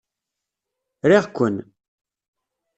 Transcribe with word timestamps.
Riɣ-ken! 1.09 1.55